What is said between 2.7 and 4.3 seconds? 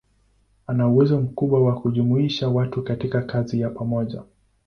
katika kazi ya pamoja.